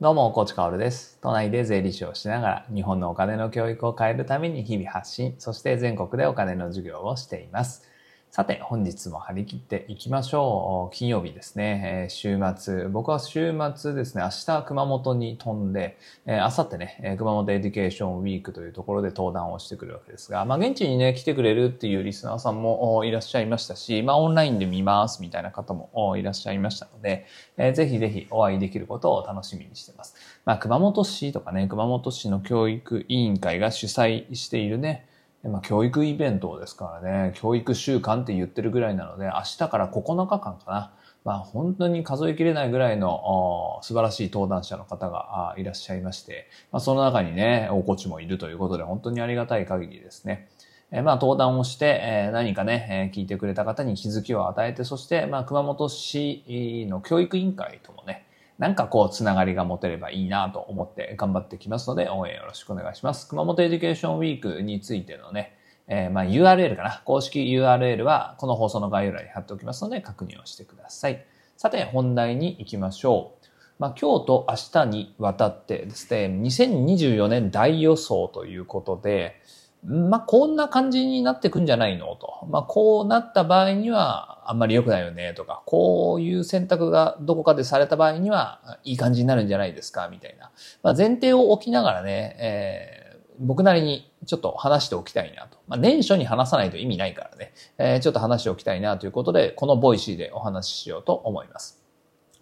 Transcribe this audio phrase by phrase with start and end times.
[0.00, 1.18] どうも、コーチカオルです。
[1.20, 7.82] 都内で税理士をしながら、日本のお金の教育を変えるために日々発信、そして全国でお金の授業をしています。
[8.30, 10.94] さて、本日も張り切っていきましょう。
[10.94, 12.86] 金曜日ですね、えー週末。
[12.88, 27.24] 僕は週末ですね、明日熊本に飛んで、えー、明後日ね、えー熊本エデュケーションウィークというところで登壇をしてくるわけですが、まあ現地にね、来てくれるっていうリスナーさんもいらっしゃいましたし、まあオンラインで見ますみたいな方もいらっしゃいましたので、
[27.56, 30.14] えーぜひぜひお会いできることを楽しみにしてます。
[30.44, 35.06] まあ熊本市とかね、熊本市の教育委員会が主催しているね、
[35.48, 40.92] まあ、教育イベントですからね、教育週間って言ってるぐらいなので、明日から9日間かな。
[41.24, 50.48] まあ、本当に数えきれないぐらいの素晴らしい登壇者の方がいらっしゃいまして、まあ、その中にね、おこちもいるということで、本当にありがたい限りですね。
[50.90, 58.24] えまあ、登壇をして、えー何かね、えー聞いてくれた方に気づきを与えて、そして、まあ、熊本市の教育委員会ともね、
[58.58, 63.28] なんかこう、つながりが持てればいいなと思って頑張ってきますので、応援よろしくお願いします。
[63.28, 65.54] 熊本エデュケーションウィークについてのね、
[65.86, 67.02] えーまあ URL かな。
[67.04, 71.24] 公式 URL はこの放送の概要欄に貼っておきますので、確認をしてください。
[71.56, 73.46] さて、本題に行きましょう。
[73.78, 79.40] まあ、今日と明日にわたってですね、2024年大予想ということで、
[79.84, 82.16] まあ、こんな感じになってくんじゃないの？
[82.16, 82.46] と。
[82.50, 90.50] まあ、こうなった場合には、あんまり良くないよね、とか、こういう選択がどこかでされた場合には、いい感じになるんじゃないですか、みたいな。
[90.82, 93.08] まあ、前提を置きながらね、えー
[93.40, 95.58] 僕なりにちょっと話しておきたいなと。
[95.68, 101.80] まあ、年初に話さないと意味ないからね、えーちょっと話しておきたいなということで、この Voicy でお話ししようと思います。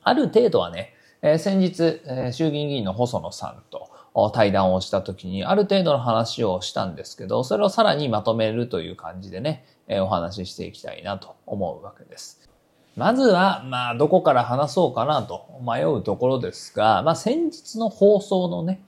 [0.03, 3.91] ある程度はね、えー先日、えー衆議院議員の細野さんと
[4.33, 12.49] 対談をした時に、ある程度の話をしたんですけど、それをさらにまとめるという感じでね、お話ししていきたいなと思うわけです。
[12.97, 18.81] まずは、まあ、どこから話そうかなと迷うところですが、まあ、先日の放送のね、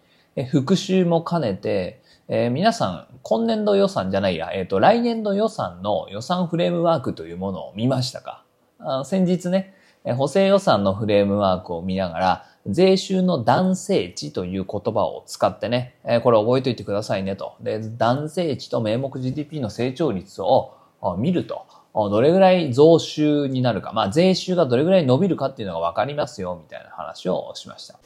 [0.50, 8.44] 復習も兼ねて、えー皆さん、今年度予算じゃないや、えっ、と、来年度予算の予算フレームワークというものを見ましたか？
[8.78, 9.74] あ先日ね、
[10.16, 17.54] 補正予算のフレームワークを見ながら、税収の男性値という言葉を使ってね、えこれ覚えておいてくださいねと。
[17.60, 20.74] で、男性値と名目 GDP の成長率を
[21.18, 21.66] 見ると。
[21.94, 27.98] どれぐらい増収になるか、まあ税収がどれぐらい伸びるかっていうのがわかりますよ、みたいな話をしました。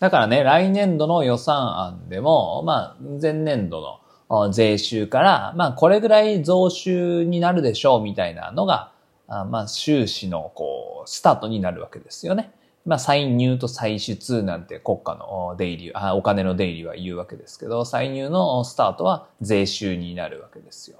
[0.00, 8.92] だからね、来年度の予算案でも、まあ、前年度の税収から、まあ、これぐらい増収になるでしょう、みたいなのが、
[9.26, 12.52] まあ、収支の、こう、スタートになるわけですよね。
[12.88, 20.98] まあ、歳入と歳出なんて国家の出入り、あお金の出入りは言うわけですけど、歳入のスタートは税収になるわけですよ。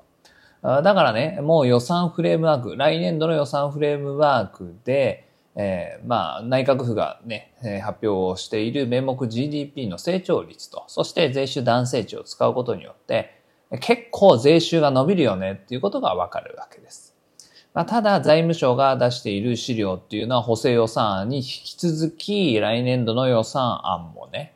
[0.62, 13.40] だからね、もう予算フレームワーク、来年度の予算フレームワークで、えーまあ、内閣府がね、発表をしている名目 GDP の成長率と、そして税収男性値を使うことによって、
[13.80, 17.17] 結構税収が伸びるよねっていうことがわかるわけです。
[17.74, 24.54] まあ、ただ、財務省が出している資料っていうのは補正予算案に引き続き来年度の予算案もね、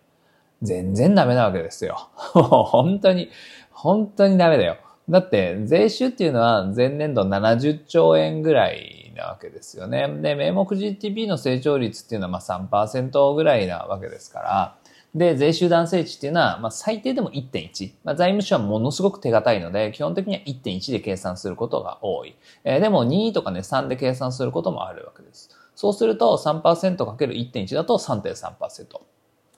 [0.63, 2.09] 全然ダメなわけですよ。
[2.35, 3.31] 本当に、
[3.71, 4.77] 本当にダメだよ。
[5.09, 10.09] だって、税収っていうのは前年度70兆円ぐらいなわけですよね。
[10.21, 14.77] で、名目 GDP の成長率っていうのはまあ3%ぐらいなわけですから、
[15.15, 17.93] で、税収男性値っていうのは、まあ、最低でも1.1。
[18.03, 22.35] まあ、財務省はものすごく手堅いので、基本的には1.1で計算することが多い。
[22.65, 25.51] えーでも2とかね、3で計算することもあるわけです。
[25.75, 28.87] そうすると 3%×1.1 だと3.3%。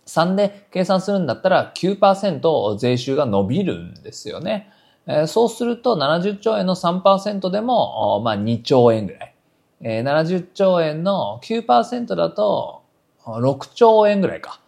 [0.06, 4.70] 3で計算するんだったら9%税収が伸びるんですよね。
[5.06, 9.34] えーそうすると70兆円の3%でも、まあ2兆円ぐらい。
[9.82, 12.82] えー70兆円の9%だと
[13.24, 14.60] 6兆円ぐらいか。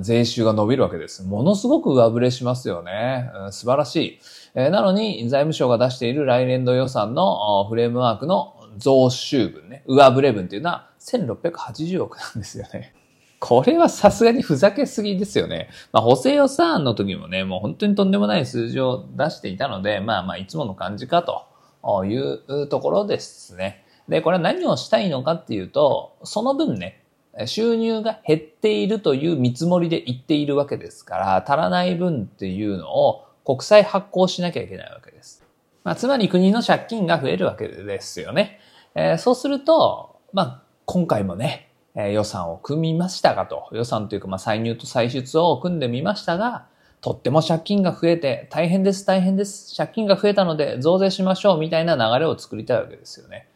[0.00, 1.22] 税収が伸びるわけです。
[1.22, 3.30] ものすごく上振れしますよね。
[3.34, 4.20] うん素晴らしい。
[4.54, 12.94] えーなのに、財務省が出している来年度予算のフレームワークの増収分ね、上振れ分っていうのは1680億なんですよね。
[13.38, 15.68] これはさすがにふざけすぎですよね。
[15.92, 23.84] まあ、補正予算案の時もね、もう本当にとんでもない数字を出していたので、まあまあ、いつもの感じかというところですね。
[24.08, 27.02] で、これは何をしたいのかっていうと、その分ね、
[27.44, 35.44] 収入が減っているという見積もりで言っているわけですから、足らない分っていうのを国債発行しなきゃいけないわけです。
[35.84, 38.60] まあ、つまり国の借金が増えるわけですよね。
[38.94, 46.66] えーそうすると、まあ、今回もね、えー予算を組みましたがと、予算というか、まあ、歳入と歳出を組んでみましたが、
[47.02, 53.48] とっても借金が増えて、大変です、大変です、借金が増えたので増税しましょうみたいな流れを作りたいわけですよね。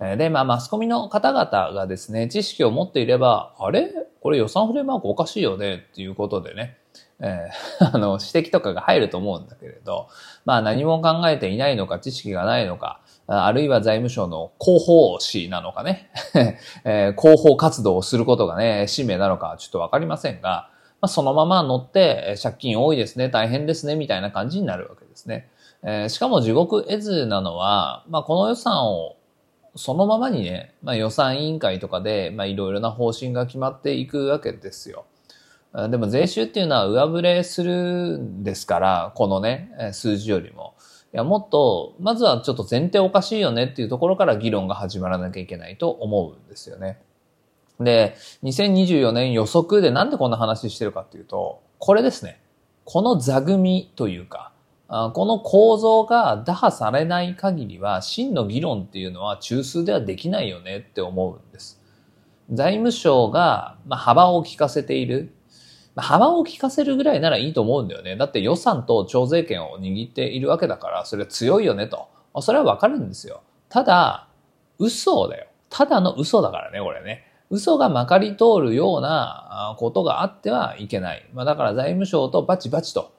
[0.00, 3.92] で、まあ、マスコミの方々がですね、知識を持っていれば、あれ？
[4.20, 5.84] これ予算フレームワークおかしいよね？
[5.90, 6.78] っていうことでね、
[7.20, 10.08] えー、 あの、指摘とかが入ると思うんだけれど、
[10.44, 16.10] まあ何も考えていないのか、知識がないのか、あるいは財務省の広報誌なのかね、
[16.84, 25.48] えー、広報活動をすることがね、使命なのかちょっとわかりませんが、まあ、そのまま乗って借金多いですね、大変ですね、みたいな感じになるわけですね。
[25.82, 29.17] えー、しかも地獄絵図なのは、まあ、この予算を
[29.78, 35.06] そのままにね、まあ、予算委員会とかで、まあ、いろいろな方針が決まっていくわけですよ。
[35.90, 40.74] でも税収っていうのは上振れするんですから、このね、数字よりも。
[41.14, 47.00] いや、もっと、まずはちょっと前提おかしいよねっていうところから議論が始まらなきゃいけないと思うんですよね。
[47.78, 52.40] で、2024年予測でなんでこんな話してるかっていうと、これですね。
[52.84, 54.52] この座組というか、
[54.88, 61.80] この構造が打破されない限りは、真の議論っていうのは中枢ではできないよねって思うんです。
[62.50, 65.34] 財務省が、幅を利かせている。
[65.94, 68.16] 幅を利かせるぐらいならいいと思うんだよね。
[68.16, 72.08] だって予算と徴税権を握っているわけだから、それは強いよねと。
[72.40, 73.42] それはわかるんですよ。
[73.68, 74.28] ただ、
[74.78, 75.48] 嘘だよ。
[75.68, 77.24] ただの嘘だからね、これね。
[77.50, 81.28] 嘘がまかり通るようなことがあってはいけない。
[81.34, 83.12] まあ、だから財務省とバチバチと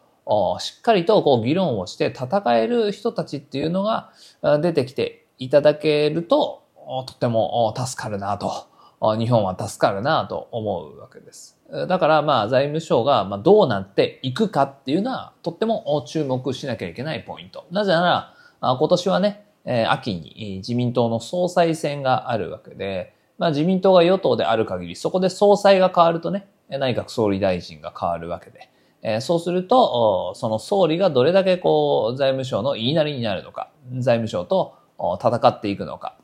[0.60, 4.12] しっかりとこう議論をして戦える人たちっていうのが
[4.62, 6.64] 出てきていただけると、
[7.08, 8.68] とても助かるなと、
[9.18, 11.58] 日本は助かるなと思うわけです。
[11.88, 17.66] だからまあ財務省がどうなっていくかっていうのはとっても注目しなきゃいけないポイント。
[17.72, 19.46] なぜなら今年はね、
[19.88, 28.70] 秋に自民党の総裁選があるわけで、まあ自民党が与党である限りそこで総裁が変わるとね、内閣総理大臣が変わるわけで、
[29.02, 34.76] えそうすると、その総理がどれだけこう、財務省の言いなりになるのか、財務省と
[35.22, 36.18] 戦っていくのか、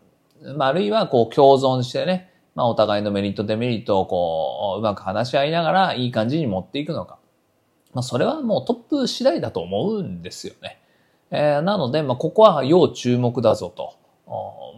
[0.58, 7.18] まあ、あるいはこう、共存してね、まあ、お互いのメリット、デメリットをこう、うまく話し合いながら、いい感じに持っていくのか。
[7.94, 10.82] まあ、それはもうトップ次第だと思うんですよね。
[11.32, 13.94] えー、なので、まあ、ここは要注目だぞと。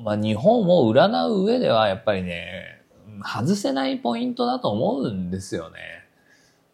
[0.03, 2.83] まあ、日本を占う上では、やっぱりね、
[3.23, 5.79] 外せないポイントだと思うんですよね。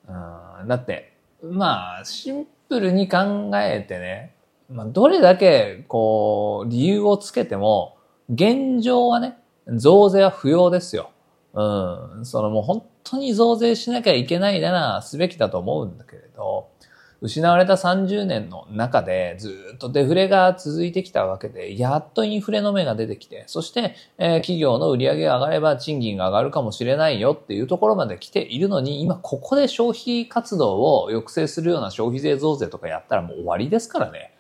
[0.08, 1.13] うん、だって、
[1.44, 4.34] まあ、シンプルに考えてね、
[4.70, 7.98] まあ、どれだけ、こう、理由をつけても、
[8.30, 9.38] 現状はね、
[9.68, 11.12] 増税は不要ですよ。
[11.54, 12.26] うん。
[12.26, 16.70] そのもう本当に増税しなきゃいけないなら、すべきだと思うんだけれど、
[17.24, 34.34] 失われた30年の中でずっとデフレが続いてきたわけで、やっとインフレの目が出てきて、そして、え、企業の売り上げが上がれば賃金が上がるかもしれないよっていうところまで来ているのに、今ここで消費活動を抑制するような消費税増税とかやったらもう終わりですからね。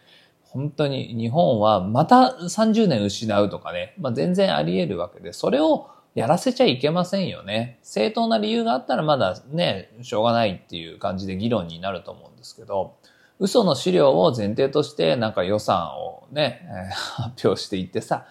[0.44, 7.80] 本当に日本はまた30年失うとかね、まあ、全然あり得るわけで、それをやらせちゃいけませんよね。
[7.82, 12.96] 正当な理由があったらまだね、しょうがないっていう感じで議論になると思うんですけど、
[13.40, 18.26] 嘘の資料を前提としてなんか予算をね、発表していってさ、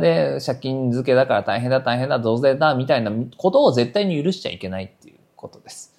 [0.00, 5.94] で、借金付けだから大変だ大変だ増税だみたいなことを絶対に許しちゃいけないっていうことです。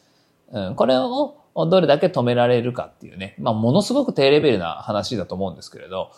[0.52, 6.12] うん、これをどれだけ止められるかっていうね、まあものすごく低レベルな話だと思うんですけれど、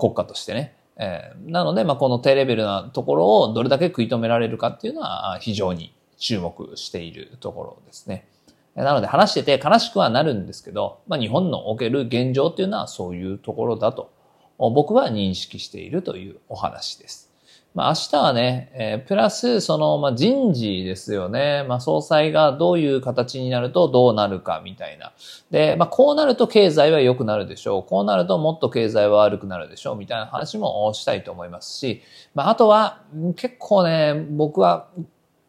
[0.00, 0.76] 国家としてね。
[1.02, 8.28] えー、なので、まあ、この低レベルなところをどれだけ食い止められるかっていうのは非常に注目しているところですね。
[8.76, 14.12] なので話してて悲しくはなるんですけど、まあ、日本のおける現状っていうのはそういうところだと
[14.58, 17.31] 僕は認識しているというお話です。
[17.74, 21.64] まあ、明日はね、えー、プラス、その、まあ、人事ですよね。
[21.66, 25.12] まあ、総裁がどういう形になるとどうなるかみたいな。
[25.50, 27.82] で、まあ、こうなると経済は良くなるでしょう。
[27.82, 29.96] こうなるともっと経済は悪くなるでしょう。
[29.96, 32.02] みたいな話もしたいと思いますし、
[32.34, 33.00] まあ、あとは、
[33.36, 34.88] 結構ね、僕は、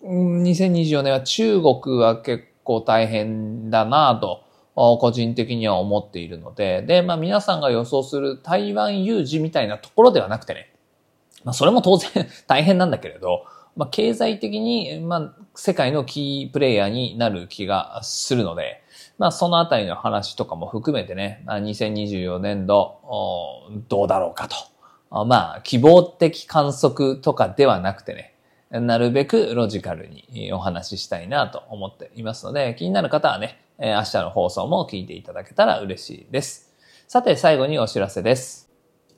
[0.04, 4.44] 2024年は中国は結構大変だなと。
[4.76, 10.73] 個人的には思っているので、で、まあ皆さんが予想する台湾有事みたいなところではなくてね、
[11.44, 12.10] まあ、それも当然
[12.48, 13.46] 大変なんだけれど、
[13.76, 18.84] まあ、経済的に、まあ、世界のキープレイヤーになる気がするので、
[19.18, 22.98] まあ、そのあたりの話とかも含めてね、まあ、2024年度、
[23.88, 25.26] どうだろうかと。
[25.26, 28.34] まあ、希望的観測とかではなくてね、
[28.72, 36.74] なるべくロジカルにお話ししたいなと思っていますので、気になる方はね、明日の放送も聞いていただけたら嬉しいです。
[37.08, 38.63] さて、最後にお知らせです。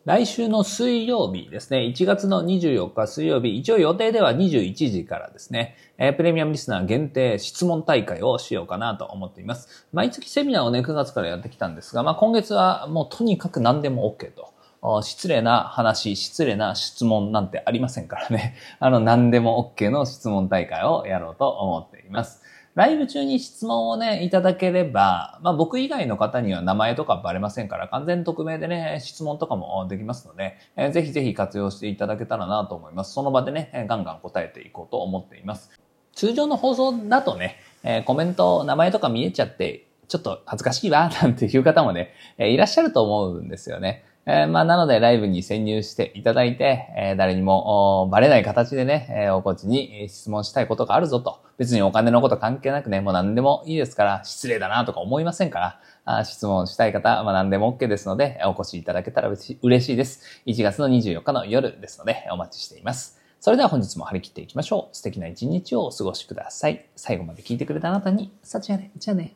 [0.06, 9.88] 来週の水曜日ですね、1月の24日水曜日、一応予定では21時からですね、え、プレミアムリスナー限定質問大会をしようかなと思っています。
[9.94, 14.54] 毎月セミナーをね、9月からやってきたんですが、まあ今月はもうとにかく何でも OK と。
[15.02, 18.56] 失礼な話、失礼な質問なんてありませんからね。
[18.80, 22.44] あの、何でも OK の質問大会をやろうと思っています。
[22.76, 33.14] ライブ中に質問をね、いただければ、まあ僕以外の方には名前とかバレませんから、完全匿名でね、質問とかもできますので、えー、ぜひぜひ活用していただけたらなと思います。
[33.14, 35.72] その場でね、ガンガン答えていこうと思っています。
[36.12, 44.04] 通常の放送だとね、えー、コメント、名前とか見えちゃって、ちょっと恥ずかしいわ、 なんていう方もね、えー、いらっしゃると思うんですよね。
[44.26, 51.45] えー、まあ、なのでライブに潜入していただいて、えー、誰にもバレない形でね、えー、おこちに質問したいことがあるぞと。
[51.58, 60.42] 別にお金のこと関係なくね、もう何でもいいですから、失礼だなとか思いませんから、あ質問したい方、まあ、何でも OK ですので、お越しいただけたら嬉しいです。
[60.46, 63.20] 1月の24日の夜ですので、お待ちしています。
[63.40, 64.96] それでは本日も張り切っていきましょう。
[64.96, 66.86] 素敵な一日をお過ごしください。
[66.96, 68.92] 最後まで聞いてくれたあなたに、さちやね。
[68.98, 69.36] じゃあね。